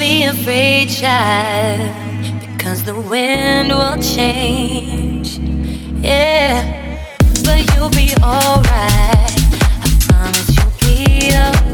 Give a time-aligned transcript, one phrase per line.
[0.00, 1.94] be afraid, child,
[2.40, 5.38] because the wind will change.
[6.02, 7.04] Yeah,
[7.44, 8.64] but you'll be alright.
[8.66, 11.69] I promise you'll be alright.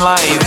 [0.00, 0.39] life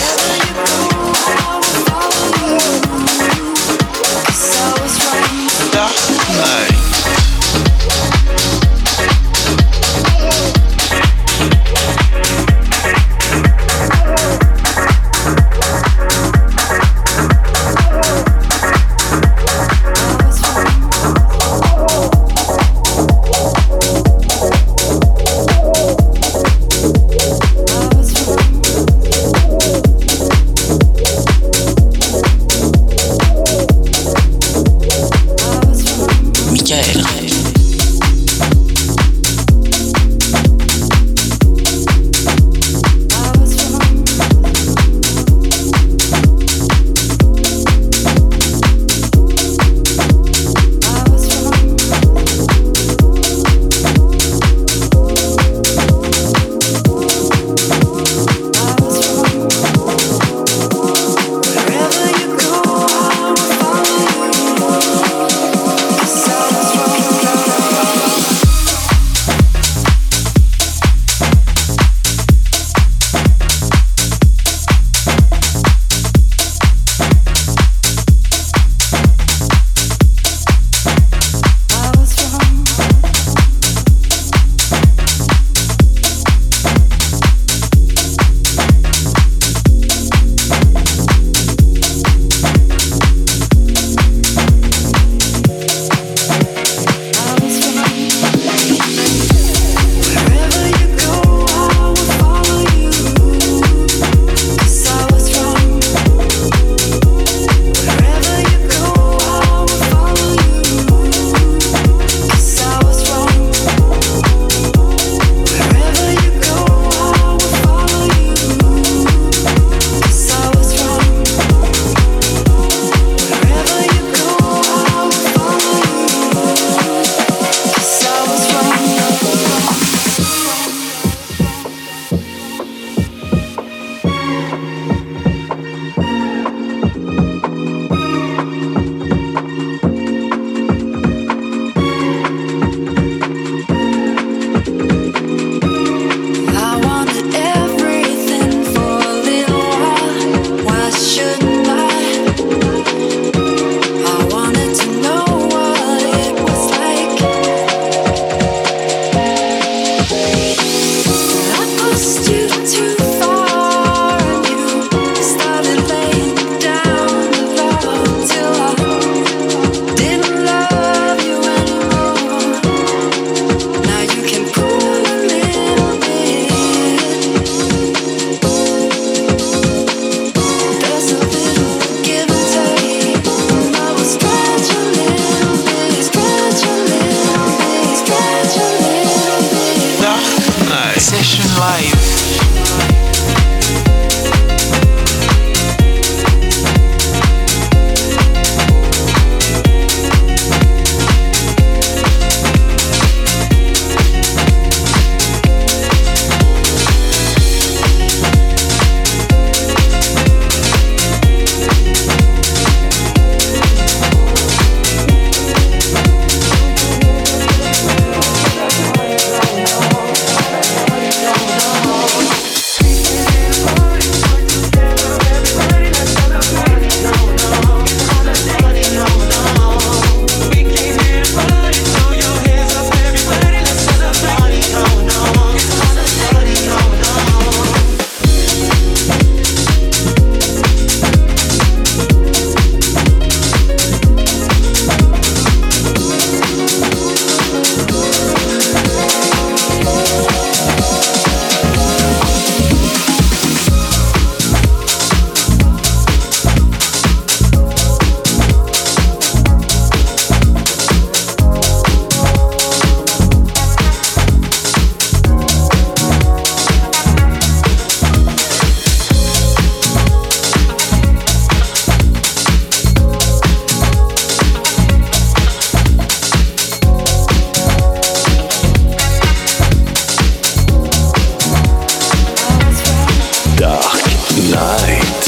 [283.63, 284.03] Dark
[284.51, 285.23] Night.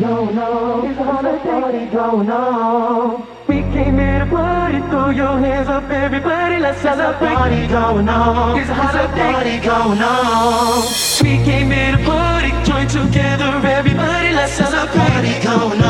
[0.00, 0.86] going on.
[0.86, 0.98] It's
[1.44, 3.26] party going on.
[3.46, 6.58] We came here to party, throw your hands up, everybody.
[6.60, 8.58] Let's have party going on.
[8.58, 9.23] It's a holiday
[9.60, 10.84] party going on.
[11.22, 14.94] We came here to party, join together, everybody, let's celebrate.
[14.94, 15.83] Party going on.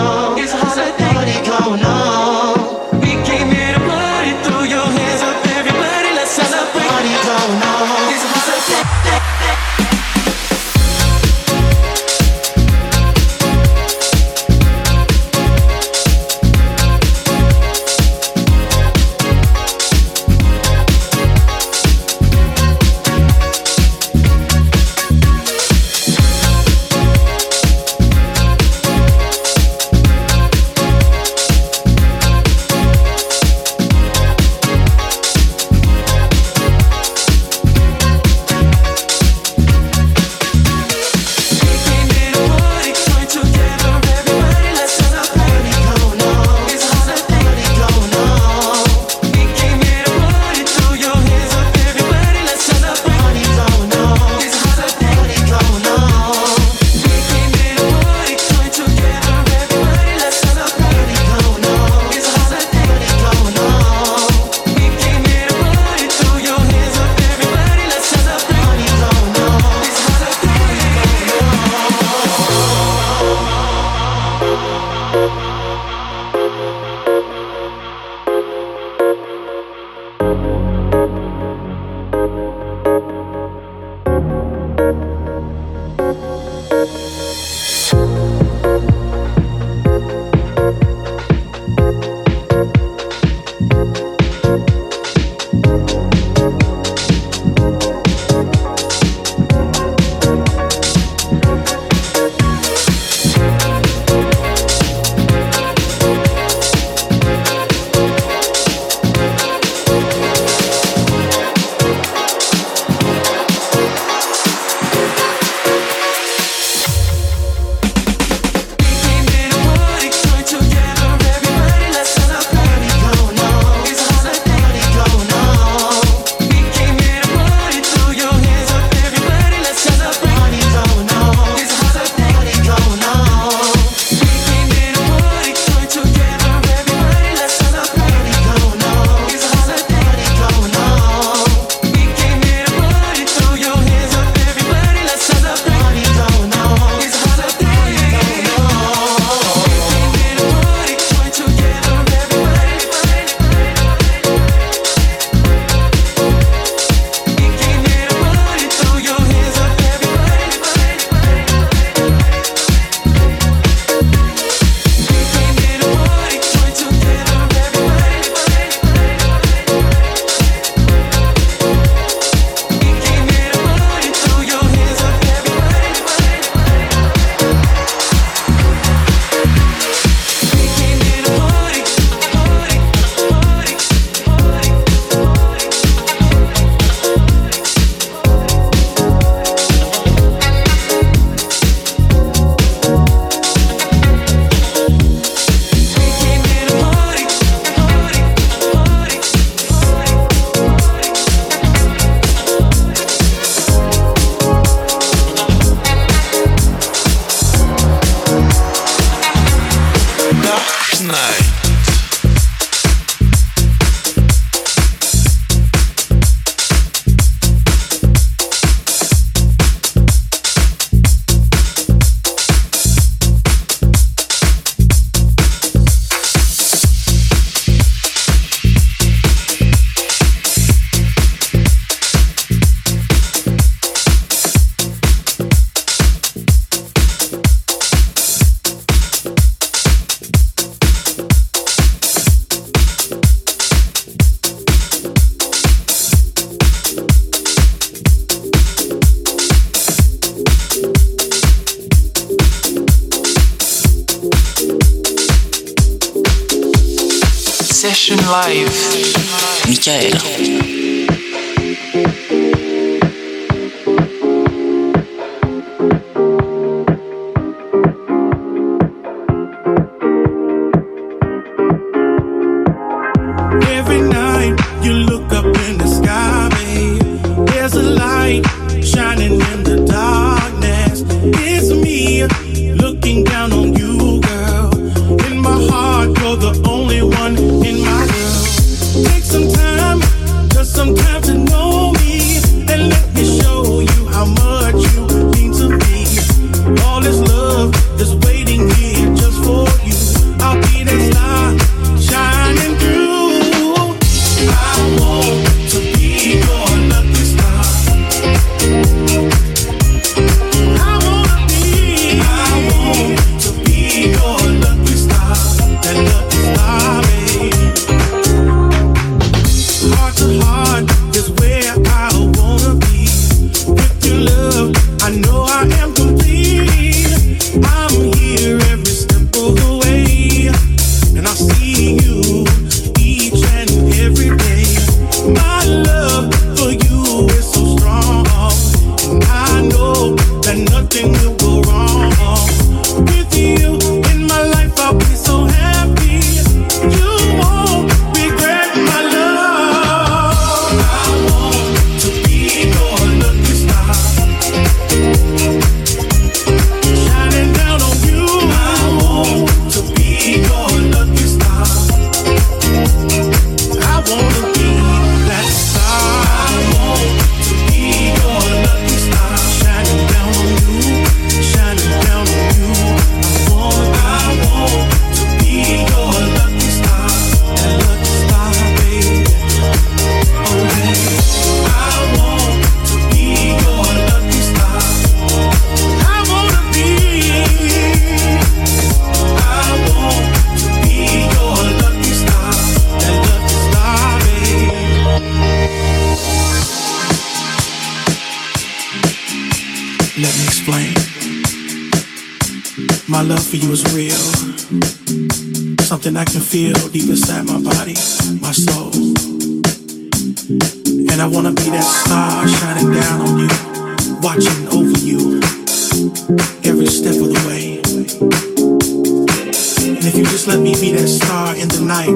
[420.05, 422.13] And if you just let me be that star in the night,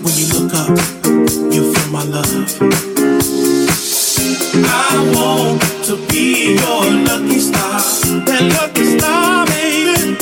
[0.00, 0.72] when you look up,
[1.52, 2.24] you'll feel my love.
[4.64, 7.78] I want to be your lucky star,
[8.24, 10.16] that lucky star, baby.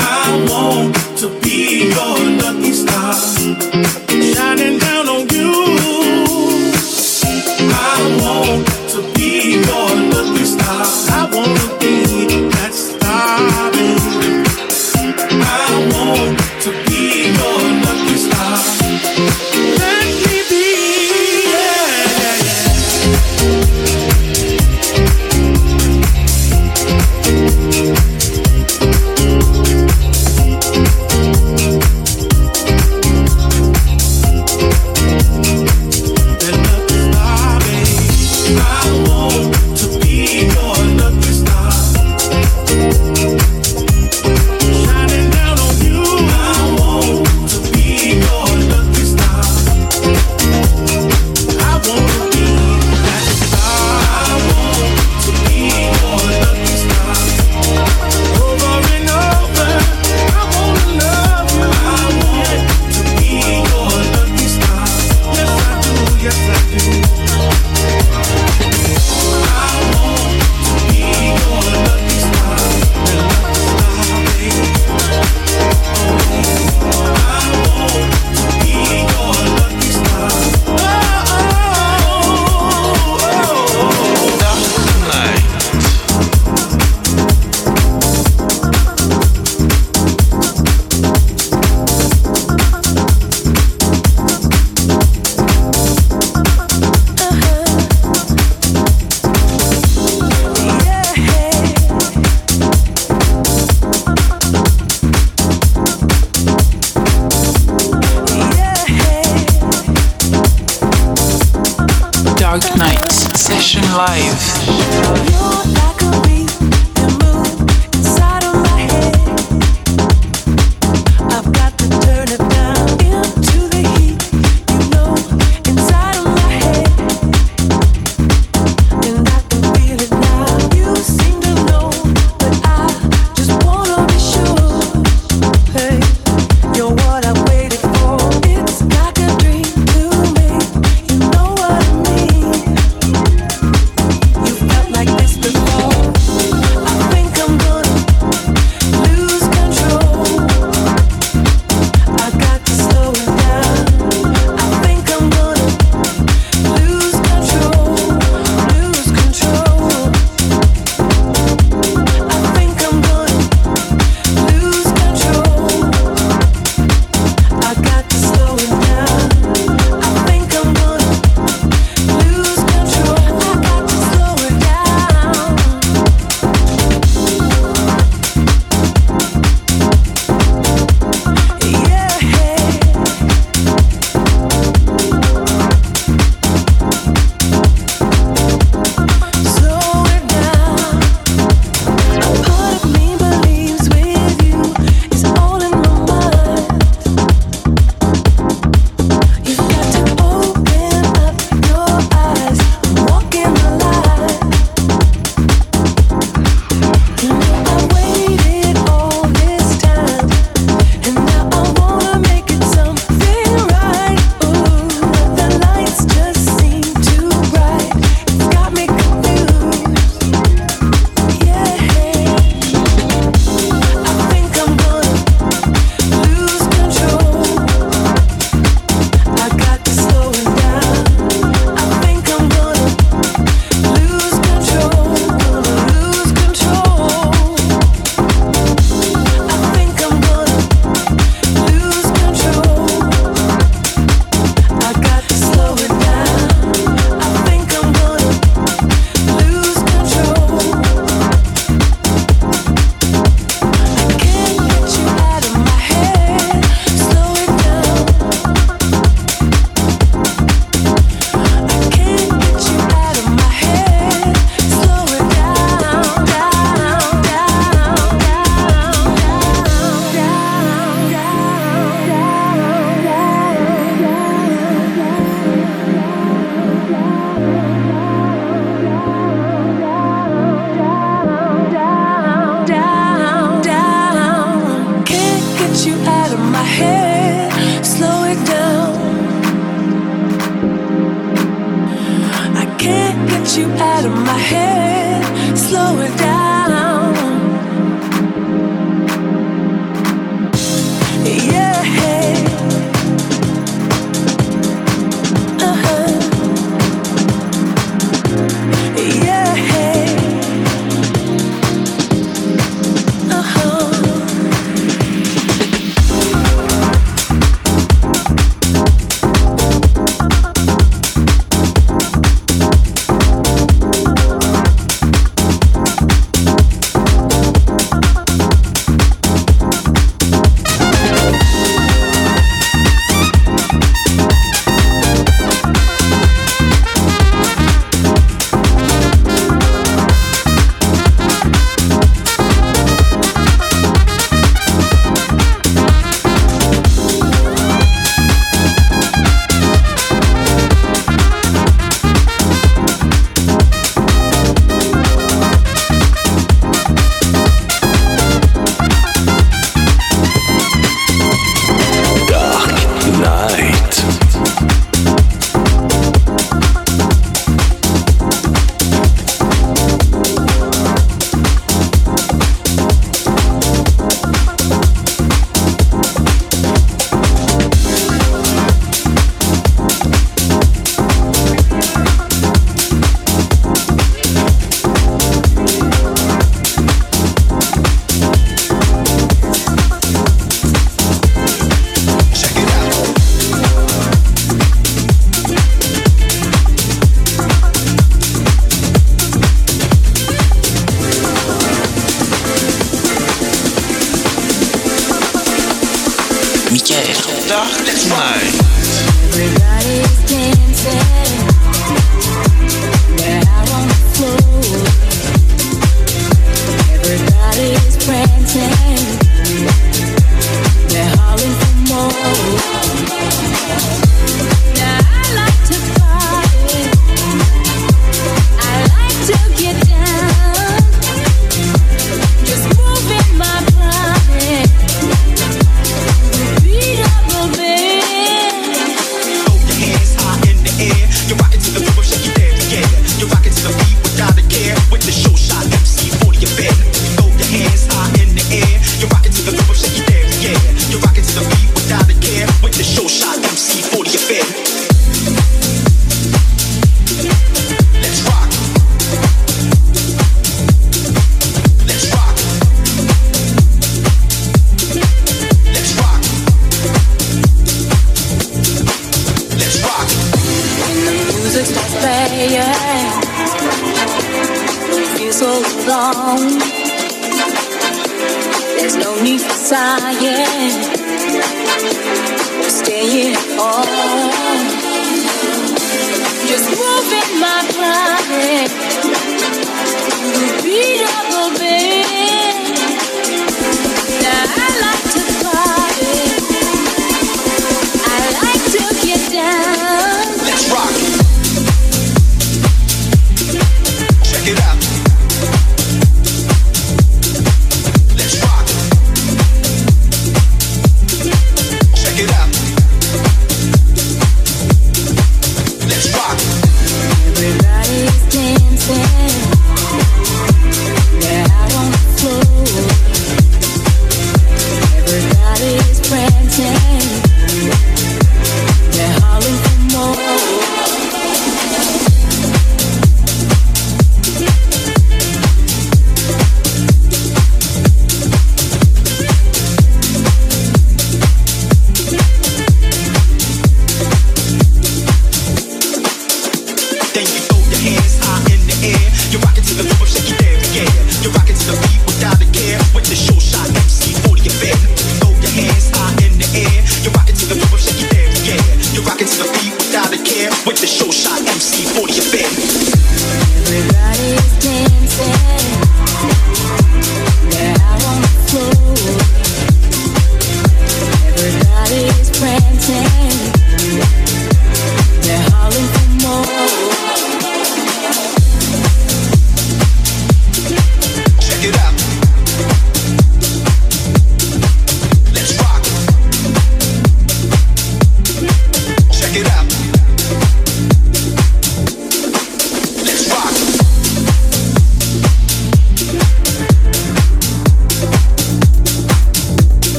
[0.00, 4.13] I want to be your lucky star.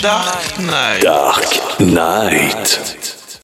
[0.00, 0.22] Session Live.
[0.24, 0.39] Dark Night.